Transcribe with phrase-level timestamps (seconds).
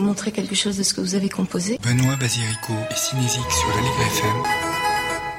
[0.00, 1.78] montrer quelque chose de ce que vous avez composé.
[1.82, 4.79] Benoît Basirico et Cinésique sur la FM.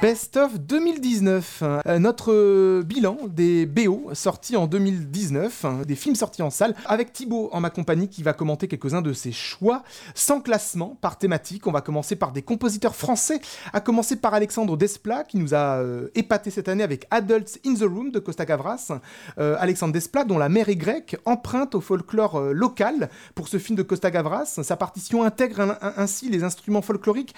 [0.02, 6.16] Best of 2019, euh, notre euh, bilan des BO sortis en 2019, hein, des films
[6.16, 9.84] sortis en salle, avec Thibaut en ma compagnie qui va commenter quelques-uns de ses choix,
[10.16, 11.68] sans classement, par thématique.
[11.68, 13.40] On va commencer par des compositeurs français,
[13.72, 17.74] à commencer par Alexandre Desplat qui nous a euh, épaté cette année avec Adults in
[17.74, 18.98] the Room de Costa Gavras.
[19.36, 23.84] Alexandre Desplat, dont la mère est grecque, emprunte au folklore local pour ce film de
[23.84, 24.58] Costa Gavras.
[24.62, 27.34] Sa partition intègre ainsi les instruments folkloriques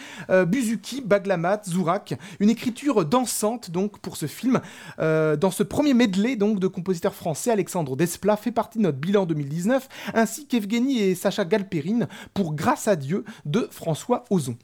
[0.46, 4.60] buzuki, baglamat, zourak, une écriture dansante donc pour ce film.
[5.00, 8.98] Euh, dans ce premier medley donc de compositeurs français, Alexandre Desplat fait partie de notre
[8.98, 14.56] bilan 2019, ainsi qu'Evgeny et Sacha Galperine pour Grâce à Dieu de François Ozon.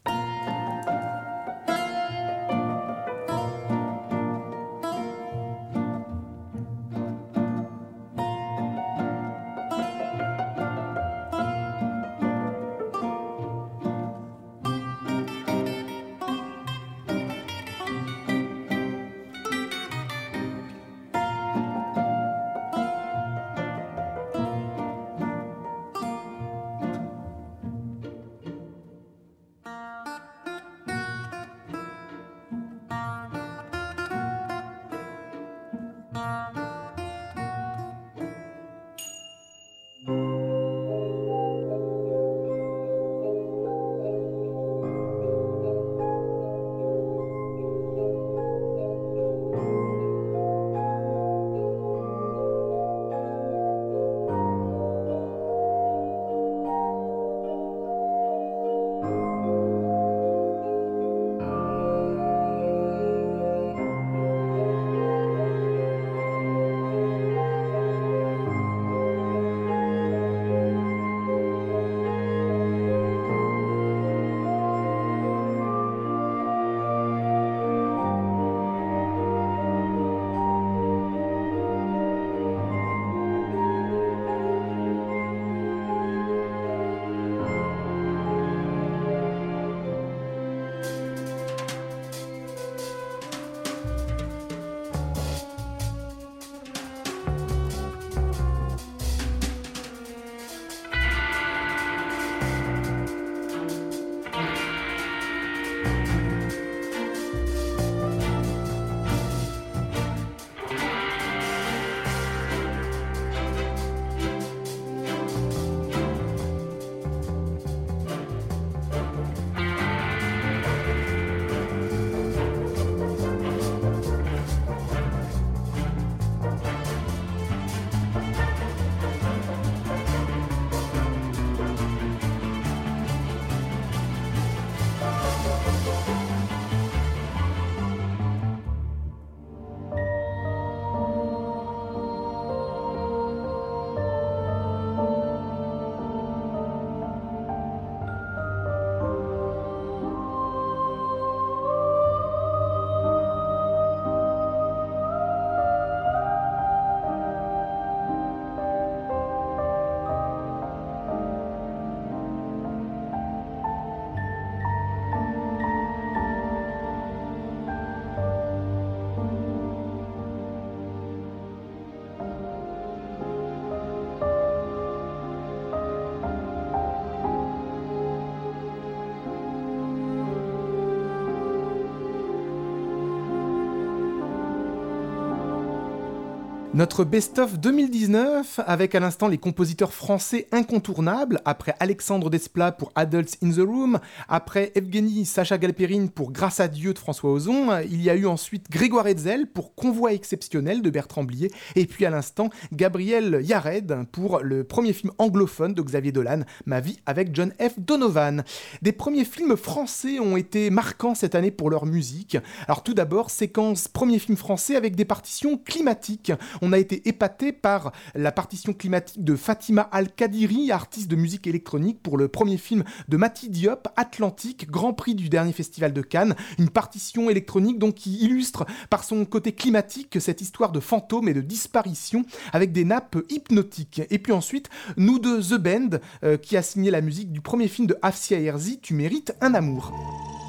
[186.81, 193.37] Notre best-of 2019 avec à l'instant les compositeurs français incontournables, après Alexandre Desplat pour Adults
[193.43, 193.99] in the Room,
[194.31, 198.25] après Evgeny Sacha Galperine pour Grâce à Dieu de François Ozon, il y a eu
[198.25, 204.07] ensuite Grégoire Hetzel pour Convoi exceptionnel de Bertrand Blier, et puis à l'instant Gabriel Yared
[204.11, 207.79] pour le premier film anglophone de Xavier Dolan, Ma vie avec John F.
[207.79, 208.43] Donovan.
[208.81, 212.39] Des premiers films français ont été marquants cette année pour leur musique.
[212.67, 216.33] Alors tout d'abord, séquence premier film français avec des partitions climatiques
[216.73, 222.17] a été épaté par la partition climatique de Fatima Al-Kadiri, artiste de musique électronique pour
[222.17, 226.35] le premier film de Mati Diop, Atlantique, Grand Prix du dernier festival de Cannes.
[226.59, 231.35] Une partition électronique donc qui illustre par son côté climatique cette histoire de fantômes et
[231.35, 234.03] de disparition avec des nappes hypnotiques.
[234.11, 237.69] Et puis ensuite, nous de The Band, euh, qui a signé la musique du premier
[237.69, 240.40] film de Afsia Herzi, Tu mérites un amour.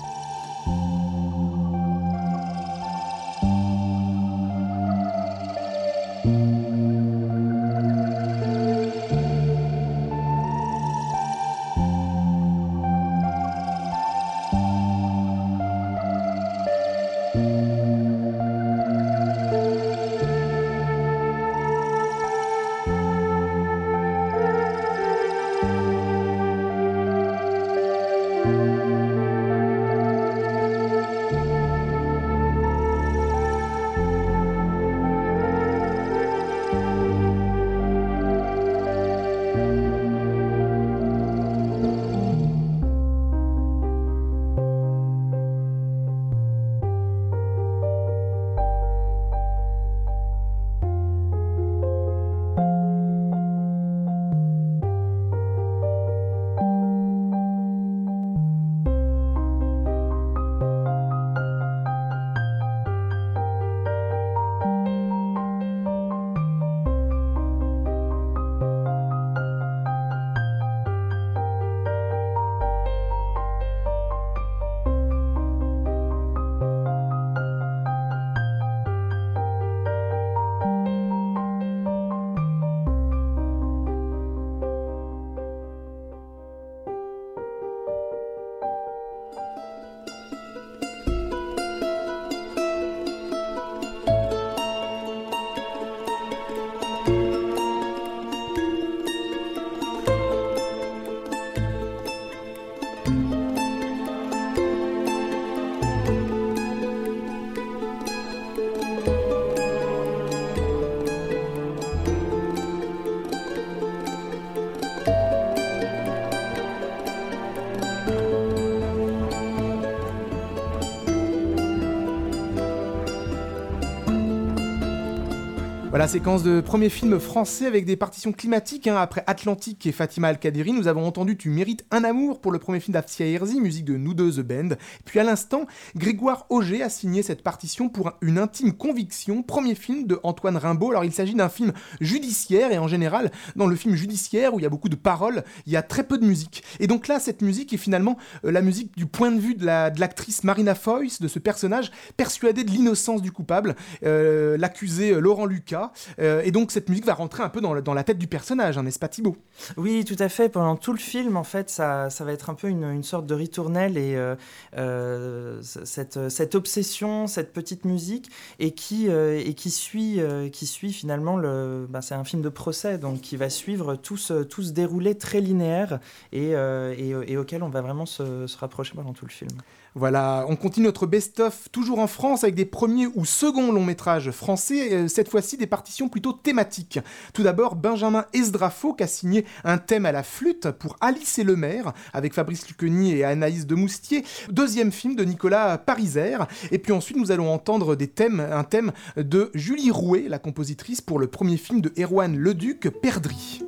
[126.01, 128.87] Voilà, séquence de premier film français avec des partitions climatiques.
[128.87, 128.95] Hein.
[128.95, 132.79] Après Atlantique et Fatima Al-Kadiri, nous avons entendu Tu mérites un amour pour le premier
[132.79, 134.69] film d'Afsia Herzi, musique de Nous deux The Band.
[135.05, 140.07] Puis à l'instant, Grégoire Auger a signé cette partition pour une intime conviction, premier film
[140.07, 140.89] de Antoine Rimbaud.
[140.89, 144.63] Alors il s'agit d'un film judiciaire et en général, dans le film judiciaire où il
[144.63, 146.63] y a beaucoup de paroles, il y a très peu de musique.
[146.79, 149.67] Et donc là, cette musique est finalement euh, la musique du point de vue de
[149.67, 155.45] l'actrice Marina Foïs, de ce personnage persuadé de l'innocence du coupable, euh, l'accusé euh, Laurent
[155.45, 158.77] Lucas euh, et donc cette musique va rentrer un peu dans, la tête du personnage,
[158.77, 159.37] hein, n'est-ce pas Thibaut?
[159.77, 160.49] Oui, tout à fait.
[160.49, 163.33] Pendant tout le film, en fait, ça, ça va être un peu une, sorte de
[163.33, 164.35] ritournelle et euh,
[164.77, 168.29] euh, cette, cette, obsession, cette petite musique,
[168.59, 170.19] et qui, et qui, suit,
[170.51, 171.87] qui suit finalement le.
[171.89, 175.15] Ben, c'est un film de procès, donc qui va suivre tout ce, tout ce déroulé
[175.15, 175.99] très linéaire
[176.31, 179.51] et, et, auquel on va vraiment se, se rapprocher pendant tout le film.
[179.93, 184.31] Voilà, on continue notre best-of toujours en France avec des premiers ou seconds longs métrages
[184.31, 185.67] français, cette fois-ci des
[186.09, 186.99] plutôt thématiques.
[187.33, 191.43] Tout d'abord, Benjamin Esdrafo qui a signé un thème à la flûte pour Alice et
[191.43, 194.23] le maire avec Fabrice Lucchini et Anaïs de Moustier.
[194.49, 196.37] Deuxième film de Nicolas Pariser.
[196.71, 201.01] Et puis ensuite, nous allons entendre des thèmes, un thème de Julie Rouet, la compositrice
[201.01, 203.61] pour le premier film de Erwan Leduc, Perdri.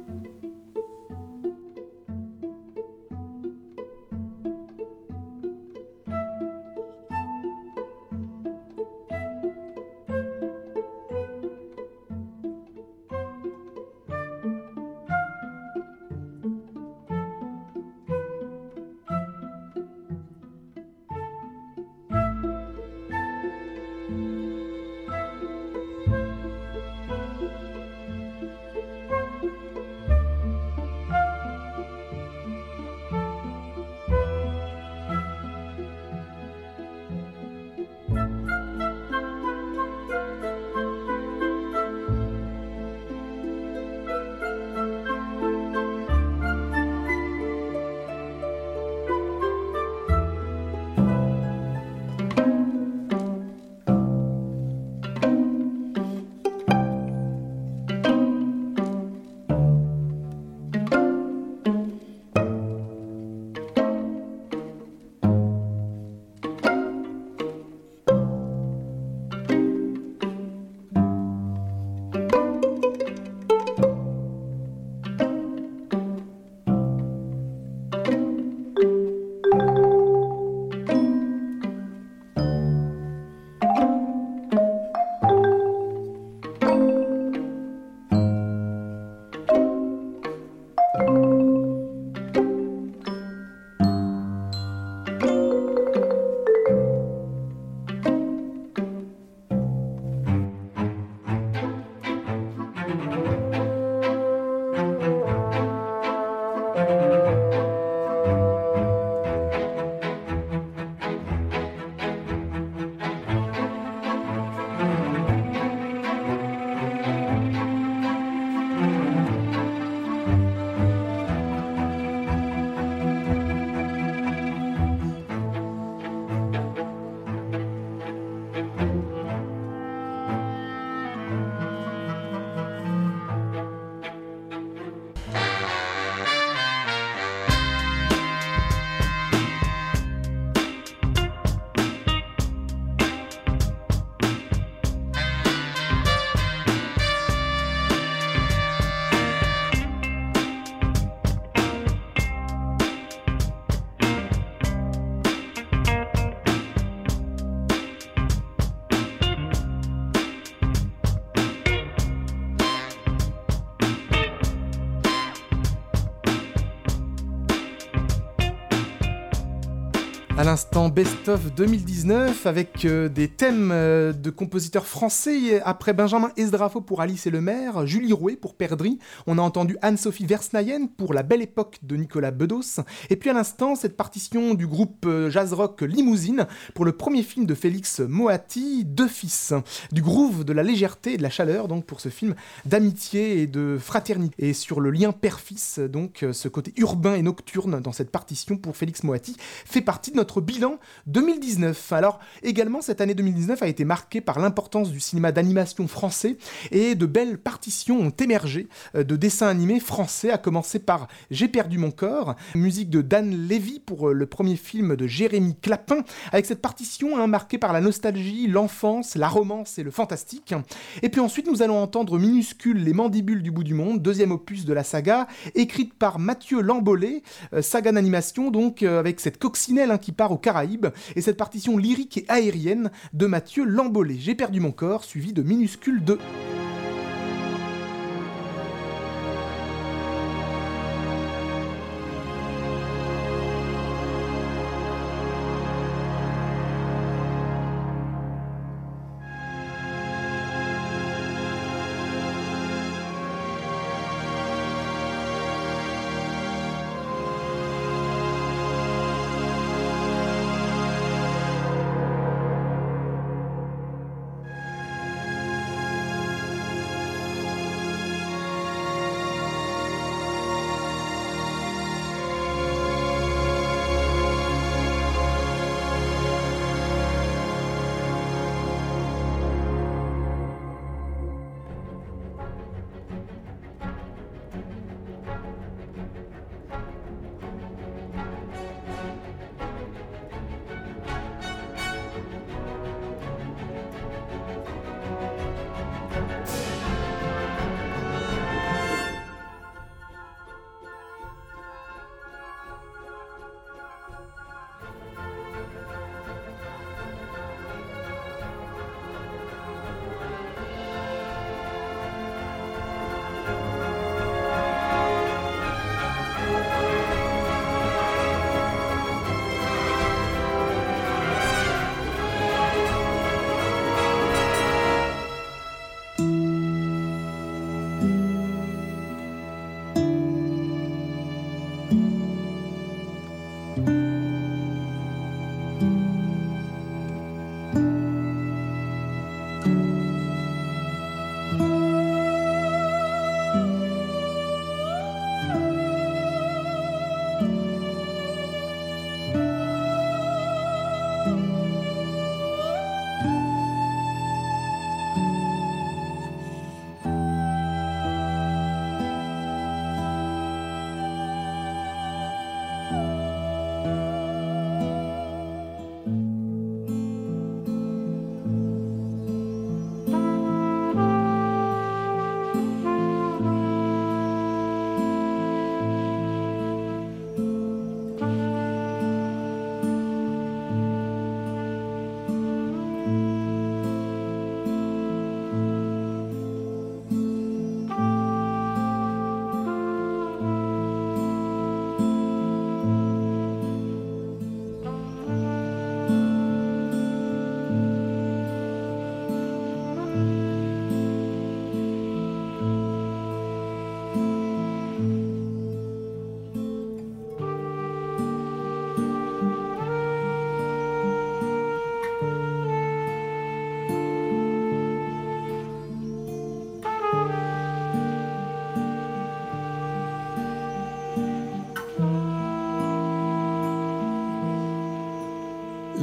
[170.53, 175.59] L'instant Best of 2019 avec euh, des thèmes euh, de compositeurs français.
[175.65, 178.99] Après Benjamin Esdrafo pour Alice et le maire, Julie Rouet pour Perdri.
[179.25, 182.81] On a entendu Anne-Sophie Versnayen pour La belle époque de Nicolas Bedos.
[183.09, 186.45] Et puis à l'instant, cette partition du groupe euh, jazz rock Limousine
[186.75, 189.55] pour le premier film de Félix Moati, Deux fils.
[189.91, 193.47] Du groove, de la légèreté et de la chaleur donc pour ce film d'amitié et
[193.47, 194.35] de fraternité.
[194.49, 198.77] Et sur le lien père-fils, donc ce côté urbain et nocturne dans cette partition pour
[198.77, 201.91] Félix Moati fait partie de notre bilan 2019.
[201.93, 206.37] Alors également cette année 2019 a été marquée par l'importance du cinéma d'animation français
[206.71, 211.47] et de belles partitions ont émergé euh, de dessins animés français, à commencer par J'ai
[211.47, 216.03] perdu mon corps, musique de Dan Levy pour euh, le premier film de Jérémy Clapin,
[216.31, 220.53] avec cette partition hein, marquée par la nostalgie, l'enfance, la romance et le fantastique.
[221.01, 224.65] Et puis ensuite nous allons entendre Minuscule, les mandibules du bout du monde, deuxième opus
[224.65, 227.23] de la saga, écrite par Mathieu Lambollet,
[227.53, 231.77] euh, saga d'animation donc avec cette coccinelle hein, qui part aux Caraïbes, et cette partition
[231.77, 234.17] lyrique et aérienne de Mathieu Lambollet.
[234.19, 236.17] J'ai perdu mon corps, suivi de Minuscule 2.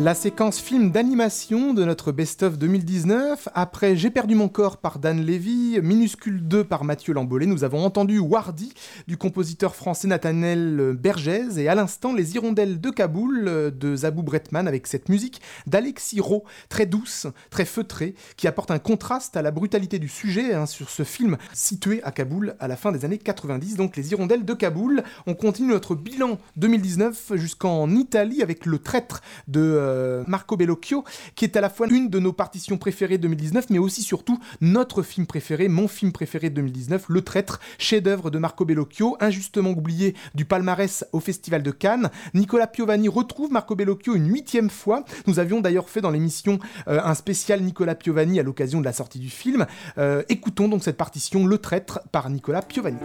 [0.01, 3.51] La séquence film d'animation de notre best-of 2019.
[3.55, 7.85] Après J'ai perdu mon corps par Dan Levy, Minuscule 2 par Mathieu Lambollet, nous avons
[7.85, 8.73] entendu Wardy
[9.09, 14.67] du compositeur français Nathaniel Bergès et à l'instant Les Hirondelles de Kaboul de Zabou Bretman
[14.67, 19.51] avec cette musique d'Alexis Rowe, très douce, très feutrée, qui apporte un contraste à la
[19.51, 23.19] brutalité du sujet hein, sur ce film situé à Kaboul à la fin des années
[23.19, 23.77] 90.
[23.77, 25.03] Donc Les Hirondelles de Kaboul.
[25.27, 31.05] On continue notre bilan 2019 jusqu'en Italie avec Le Traître de euh, Marco Bellocchio,
[31.35, 35.03] qui est à la fois une de nos partitions préférées 2019, mais aussi surtout notre
[35.03, 40.45] film préféré, mon film préféré 2019, Le Traître, chef-d'œuvre de Marco Bellocchio, injustement oublié du
[40.45, 42.11] palmarès au Festival de Cannes.
[42.35, 45.05] Nicolas Piovani retrouve Marco Bellocchio une huitième fois.
[45.27, 48.93] Nous avions d'ailleurs fait dans l'émission euh, un spécial Nicolas Piovani à l'occasion de la
[48.93, 49.67] sortie du film.
[49.99, 52.99] Euh, écoutons donc cette partition Le Traître par Nicolas Piovani.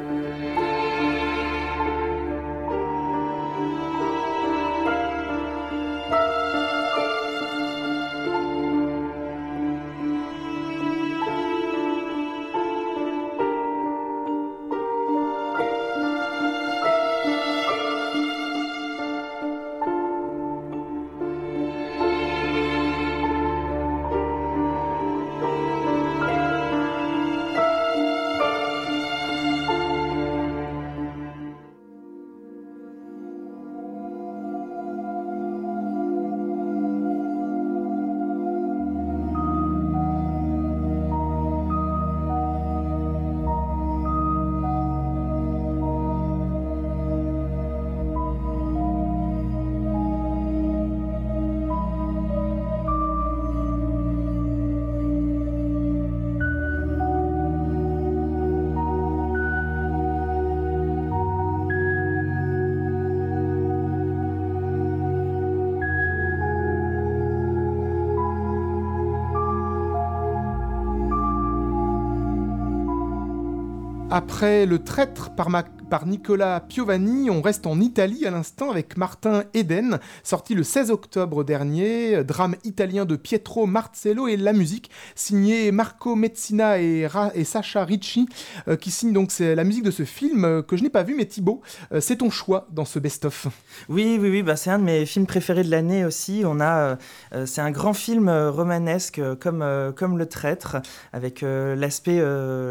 [74.11, 75.49] Après Le Traître par,
[75.89, 80.91] par Nicolas Piovani, on reste en Italie à l'instant avec Martin Eden, sorti le 16
[80.91, 87.43] octobre dernier, drame italien de Pietro Marcello et la musique, signé Marco Mezzina et, et
[87.43, 88.27] Sacha Ricci,
[88.67, 91.15] euh, qui signe donc la musique de ce film euh, que je n'ai pas vu,
[91.15, 93.47] mais Thibaut, euh, c'est ton choix dans ce best-of.
[93.89, 96.43] Oui, oui, oui, bah, c'est un de mes films préférés de l'année aussi.
[96.45, 96.97] On a,
[97.45, 99.63] c'est un grand film romanesque comme,
[99.95, 100.77] comme Le Traître,
[101.13, 102.21] avec l'aspect,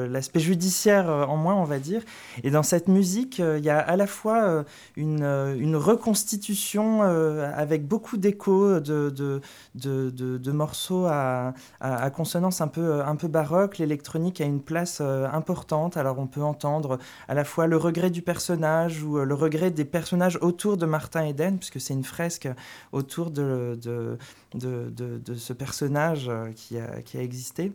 [0.08, 2.02] l'aspect judiciaire en moins, on va dire.
[2.42, 3.03] Et dans cette musique,
[3.38, 4.64] il y a à la fois
[4.96, 13.28] une, une reconstitution avec beaucoup d'échos de, morceaux à, à, consonance un peu, un peu
[13.28, 13.78] baroque.
[13.78, 15.96] L'électronique a une place importante.
[15.96, 19.84] Alors on peut entendre à la fois le regret du personnage ou le regret des
[19.84, 22.48] personnages autour de Martin Eden, puisque c'est une fresque
[22.92, 23.78] autour de,
[24.56, 27.72] ce personnage qui a existé.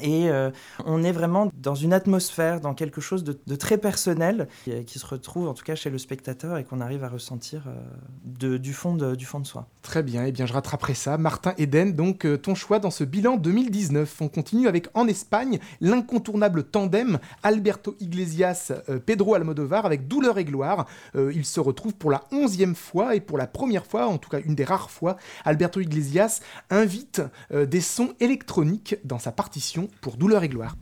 [0.00, 0.50] Et euh,
[0.84, 5.48] on est vraiment dans une atmosphère, dans quelque chose de, très personnel qui, se retrouve
[5.48, 9.14] en tout cas chez le spectateur et qu'on arrive à ressentir euh, du, fond de,
[9.14, 9.66] du fond de soi.
[9.82, 11.16] Très bien, et eh bien je rattraperai ça.
[11.16, 14.20] Martin Eden, donc euh, ton choix dans ce bilan 2019.
[14.20, 18.72] On continue avec en Espagne l'incontournable tandem Alberto Iglesias,
[19.06, 20.86] Pedro Almodovar avec Douleur et Gloire.
[21.14, 24.40] ils se retrouvent pour la onzième fois et pour la première fois, en tout cas
[24.44, 30.42] une des rares fois, Alberto Iglesias invite des sons électroniques dans sa partition pour Douleur
[30.42, 30.74] et Gloire.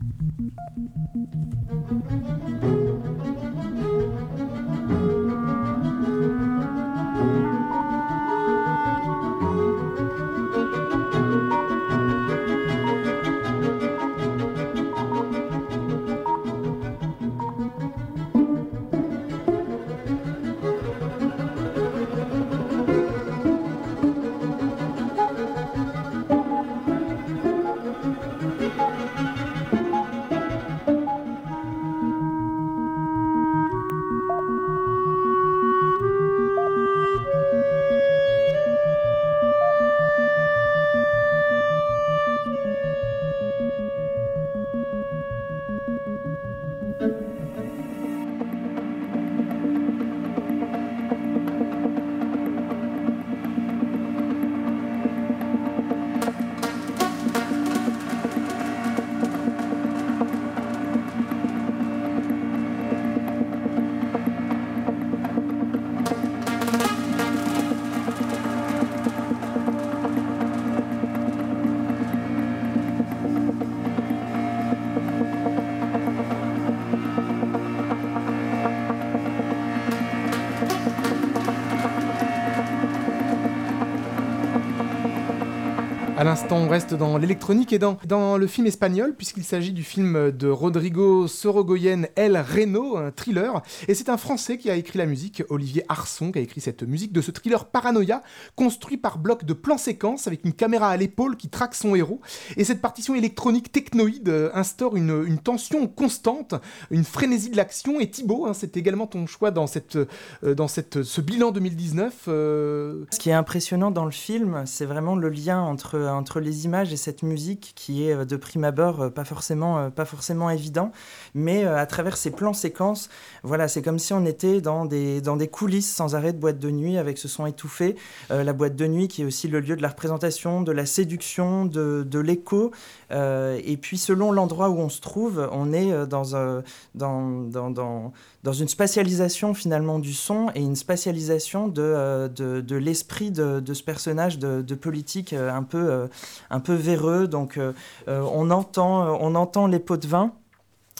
[86.42, 90.30] L'instant, on reste dans l'électronique et dans, dans le film espagnol, puisqu'il s'agit du film
[90.32, 93.62] de Rodrigo Sorogoyen El Reno, un thriller.
[93.88, 96.82] Et c'est un Français qui a écrit la musique, Olivier Arson, qui a écrit cette
[96.82, 98.20] musique de ce thriller Paranoia,
[98.54, 102.20] construit par bloc de plans séquences avec une caméra à l'épaule qui traque son héros.
[102.58, 106.54] Et cette partition électronique technoïde euh, instaure une, une tension constante,
[106.90, 107.98] une frénésie de l'action.
[107.98, 112.24] Et Thibaut, hein, c'est également ton choix dans, cette, euh, dans cette, ce bilan 2019.
[112.28, 113.04] Euh.
[113.10, 116.64] Ce qui est impressionnant dans le film, c'est vraiment le lien entre euh, entre les
[116.64, 120.50] images et cette musique qui est euh, de prime abord euh, pas forcément, pas forcément
[120.50, 120.90] évident,
[121.34, 123.08] mais à travers ces plans séquences,
[123.44, 126.58] voilà, c'est comme si on était dans des, dans des coulisses sans arrêt de boîte
[126.58, 127.94] de nuit avec ce son étouffé.
[128.30, 131.64] la boîte de nuit qui est aussi le lieu de la représentation, de la séduction,
[131.64, 132.72] de, de l'écho.
[133.10, 138.12] et puis selon l'endroit où on se trouve, on est dans, un, dans, dans, dans
[138.46, 143.74] dans une spatialisation finalement du son et une spatialisation de, euh, de, l'esprit de, de,
[143.74, 146.06] ce personnage de, de politique euh, un peu, euh,
[146.50, 147.26] un peu véreux.
[147.26, 147.58] Donc
[148.06, 150.32] on, entend, on entend les pots de vin.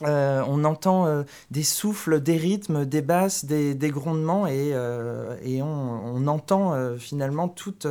[0.02, 6.26] Euh, on entend euh, des souffles, des rythmes, des basses, des, grondements et, euh, on,
[6.26, 7.86] entend finalement toute,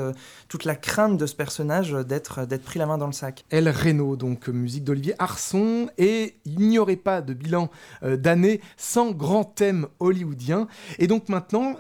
[0.49, 3.45] toute la crainte de ce personnage d'être, pris la main dans le sac.
[3.49, 7.69] El Reno, donc musique d'Olivier Arson, et il n'y aurait pas de bilan
[8.01, 10.67] d'année sans grand thème hollywoodien.
[10.99, 11.75] Et donc maintenant,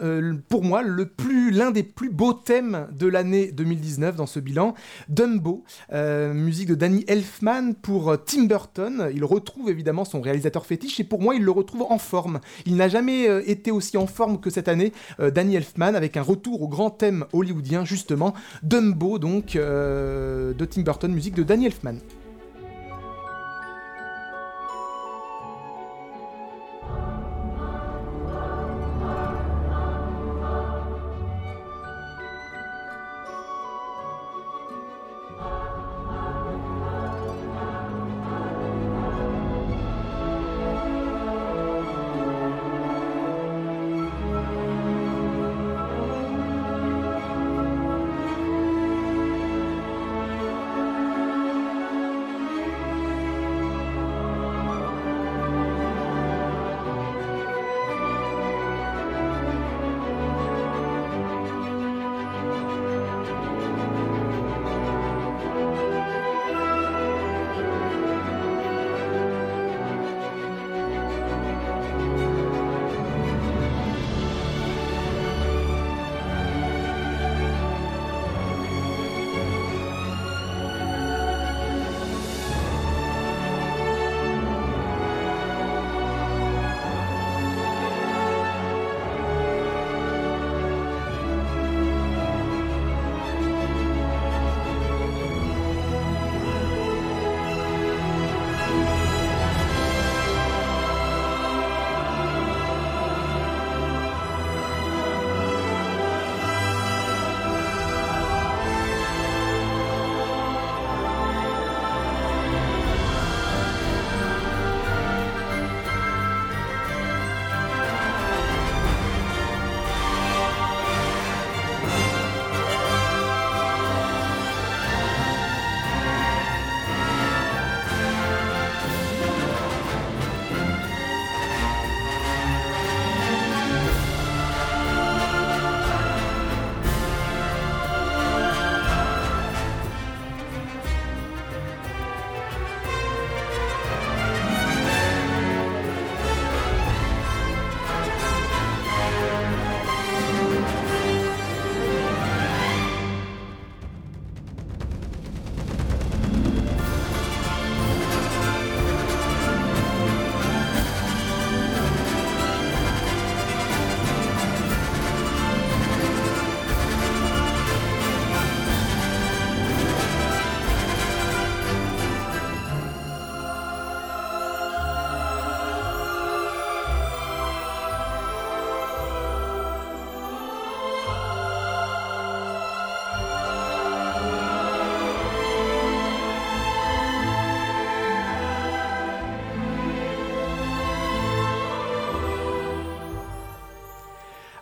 [0.47, 4.75] pour moi, l'un des plus beaux thèmes de l'année 2019 dans ce bilan,
[5.09, 9.09] Dumbo, musique de Danny Elfman pour Tim Burton.
[9.13, 12.39] Il retrouve évidemment son réalisateur fétiche, et pour moi, il le retrouve en forme.
[12.65, 16.17] Il n'a jamais euh, été aussi en forme que cette année, euh, Danny Elfman, avec
[16.17, 21.43] un retour au grand thème hollywoodien, justement, Dumbo, donc, euh, de Tim Burton, musique de
[21.43, 21.95] Danny Elfman.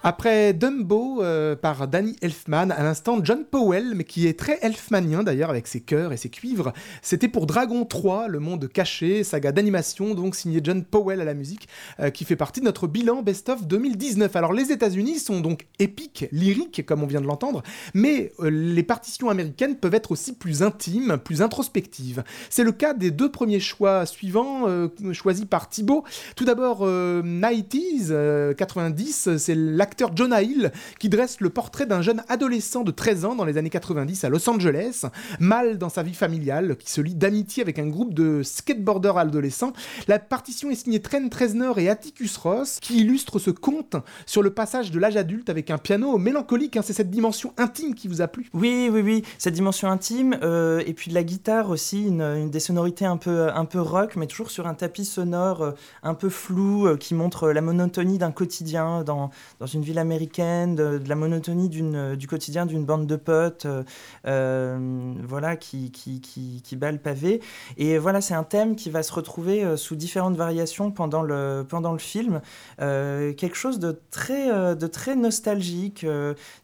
[0.05, 5.23] Après Dumbo euh, par Danny Elfman, à l'instant John Powell, mais qui est très elfmanien
[5.23, 9.51] d'ailleurs avec ses chœurs et ses cuivres, c'était pour Dragon 3, le monde caché, saga
[9.51, 11.67] d'animation, donc signé John Powell à la musique,
[11.99, 14.35] euh, qui fait partie de notre bilan best-of 2019.
[14.35, 18.83] Alors les États-Unis sont donc épiques, lyriques, comme on vient de l'entendre, mais euh, les
[18.83, 22.23] partitions américaines peuvent être aussi plus intimes, plus introspectives.
[22.49, 24.67] C'est le cas des deux premiers choix suivants,
[25.13, 26.03] choisis par Thibaut.
[26.35, 32.23] Tout d'abord, 90s, 90, c'est l'acteur l'acteur Jonah Hill qui dresse le portrait d'un jeune
[32.27, 35.05] adolescent de 13 ans dans les années 90 à Los Angeles,
[35.39, 39.73] mal dans sa vie familiale, qui se lie d'amitié avec un groupe de skateboarders adolescents.
[40.07, 44.49] La partition est signée Trent Reznor et Atticus Ross, qui illustre ce conte sur le
[44.51, 46.77] passage de l'âge adulte avec un piano mélancolique.
[46.77, 46.81] Hein.
[46.83, 50.83] C'est cette dimension intime qui vous a plu Oui, oui, oui, cette dimension intime, euh,
[50.85, 54.51] et puis de la guitare aussi, des sonorités un peu, un peu rock, mais toujours
[54.51, 55.71] sur un tapis sonore euh,
[56.03, 60.75] un peu flou, euh, qui montre la monotonie d'un quotidien dans, dans une ville américaine,
[60.75, 63.83] de, la monotonie d'une, du quotidien d'une bande de potes, euh,
[64.27, 67.41] euh, voilà, qui, qui, qui, qui, bat le pavé.
[67.77, 71.65] Et voilà, c'est un thème qui va se retrouver euh, sous différentes variations pendant le,
[71.67, 72.41] pendant le film.
[72.77, 76.05] quelque chose de très, de très nostalgique,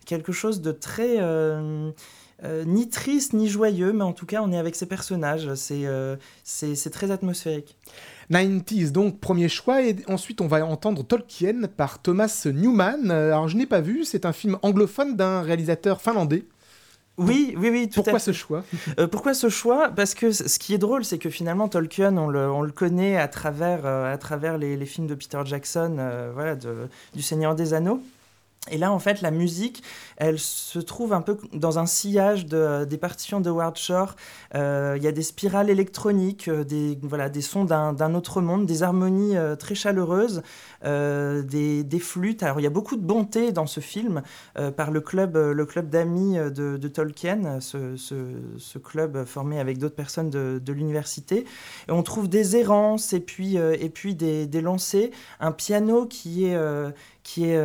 [0.05, 1.17] quelque chose de très...
[2.65, 5.53] ni triste ni joyeux, mais en tout cas, on est avec ces personnages.
[5.55, 5.85] C'est
[6.43, 7.77] c'est très atmosphérique.
[8.32, 13.12] 90s, donc premier choix, et ensuite on va entendre Tolkien par Thomas Newman.
[13.12, 16.46] Alors je n'ai pas vu, c'est un film anglophone d'un réalisateur finlandais.
[17.20, 18.63] Oui, oui, oui, tout Pourquoi ce choix?
[18.98, 19.89] Euh, Pourquoi ce choix?
[19.89, 23.18] Parce que ce qui est drôle, c'est que finalement Tolkien, on le, on le connaît
[23.18, 27.22] à travers, euh, à travers les, les, films de Peter Jackson, euh, voilà, de, du
[27.22, 28.02] Seigneur des Anneaux.
[28.69, 29.84] Et là, en fait, la musique,
[30.17, 34.15] elle se trouve un peu dans un sillage de, des partitions de Ward Shore.
[34.54, 38.65] Euh, il y a des spirales électroniques, euh, des, voilà, des sons d'un autre monde,
[38.65, 40.43] des harmonies euh, très chaleureuses,
[40.84, 42.43] des, des, flûtes.
[42.43, 44.22] Alors, il y a beaucoup de bonté dans ce film
[44.78, 50.30] par le club, le club d'amis de, Tolkien, ce, ce, club formé avec d'autres personnes
[50.30, 51.45] de, de l'université.
[51.89, 55.10] On trouve des errances et puis, et puis des, des lancers,
[55.41, 56.58] un piano qui est
[57.24, 57.58] qui est,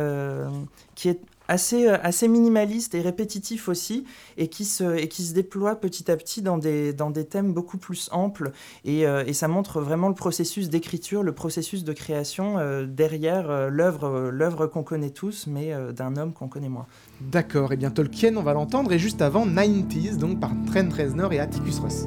[0.95, 4.05] qui est assez, euh, assez minimaliste et répétitif aussi,
[4.37, 7.53] et qui se, et qui se déploie petit à petit dans des, dans des thèmes
[7.53, 8.51] beaucoup plus amples.
[8.83, 12.55] Et, euh, et ça montre vraiment le processus d'écriture, le processus de création
[12.87, 16.87] derrière l'œuvre, l'œuvre qu'on connaît tous, mais d'un homme qu'on connaît moins.
[17.21, 21.33] D'accord, et bien Tolkien, on va l'entendre, et juste avant 90s, donc par Trent Reznor
[21.33, 22.05] et Atticus Ross.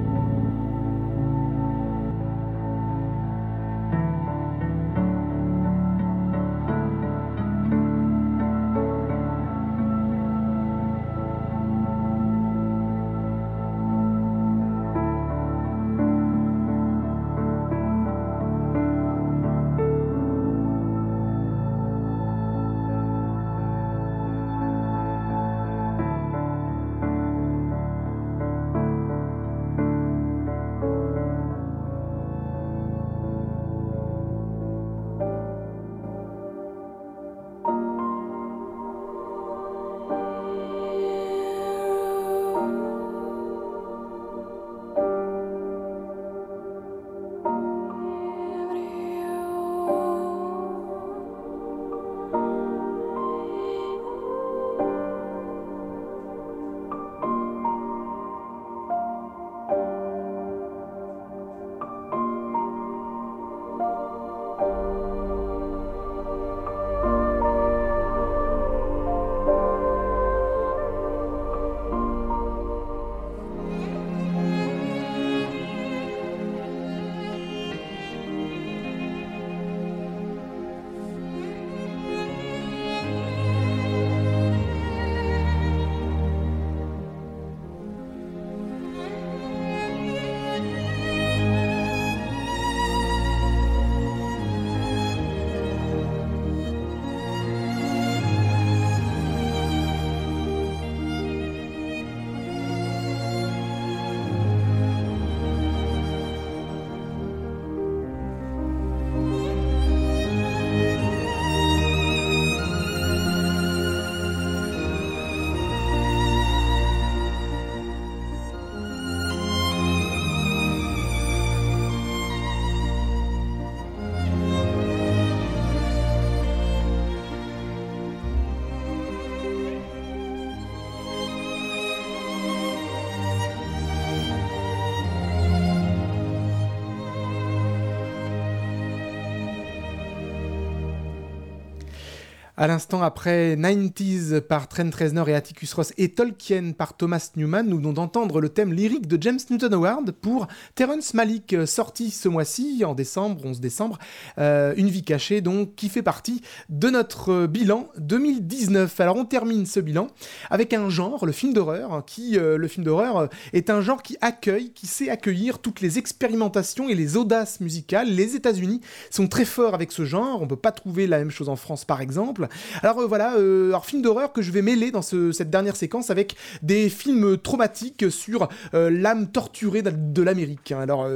[142.60, 147.68] À l'instant, après 90s par Trent Reznor et Atticus Ross et Tolkien par Thomas Newman,
[147.68, 152.10] nous venons d'entendre le thème lyrique de James Newton Howard pour Terrence Malick, euh, sorti
[152.10, 154.00] ce mois-ci, en décembre, 11 décembre,
[154.38, 158.98] euh, Une vie cachée, donc, qui fait partie de notre euh, bilan 2019.
[158.98, 160.08] Alors, on termine ce bilan
[160.50, 164.72] avec un genre, le film d'horreur, qui, le film d'horreur, est un genre qui accueille,
[164.72, 168.08] qui sait accueillir toutes les expérimentations et les audaces musicales.
[168.08, 171.48] Les États-Unis sont très forts avec ce genre, on peut pas trouver la même chose
[171.48, 172.47] en France, par exemple.
[172.82, 176.10] Alors euh, voilà, euh, alors film d'horreur que je vais mêler dans cette dernière séquence
[176.10, 180.72] avec des films traumatiques sur euh, l'âme torturée de, l'Amérique.
[180.72, 180.80] Hein.
[180.80, 181.08] Alors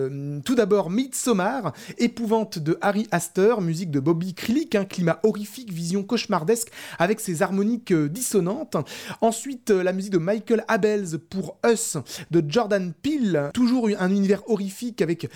[0.44, 6.02] tout d'abord Midsommar, épouvante de Harry Astor, musique de Bobby Krilic, un climat horrifique, vision
[6.02, 6.68] cauchemardesque
[6.98, 8.76] avec ses harmoniques dissonantes.
[9.20, 11.96] Ensuite la musique de Michael Abels pour Us
[12.30, 15.28] de Jordan Peele, toujours un univers horrifique avec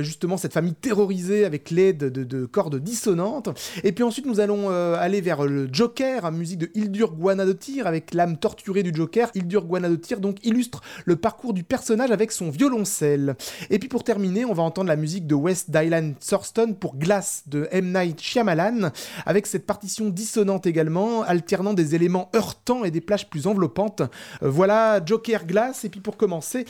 [0.00, 3.48] justement cette famille terrorisée avec l'aide de, de, cordes dissonantes.
[3.82, 8.36] Et puis ensuite nous allons aller vers le Joker, musique de Hildur Guanadotir avec l'âme
[8.36, 9.30] torturée du Joker.
[9.34, 13.36] Hildur Guanadotir donc illustre le parcours du personnage avec son violoncelle.
[13.70, 17.44] Et puis pour terminer, on va entendre la musique de West Dylan Thurston pour Glass
[17.46, 17.92] de M.
[17.92, 18.90] Night Shyamalan
[19.26, 24.02] avec cette partition dissonante également, alternant des éléments heurtants et des plages plus enveloppantes.
[24.42, 26.64] Euh, voilà Joker Glass et puis pour commencer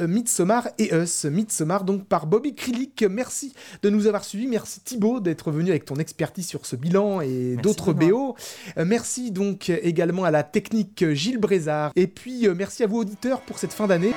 [0.00, 1.24] euh, Midsommar et Us.
[1.24, 3.04] Midsommar donc par Bobby Krilic.
[3.08, 4.46] Merci de nous avoir suivis.
[4.46, 8.17] Merci Thibaut d'être venu avec ton expertise sur ce bilan et d'autres BO.
[8.78, 11.92] Euh, merci donc également à la technique Gilles Brézard.
[11.96, 14.12] Et puis euh, merci à vous auditeurs pour cette fin d'année.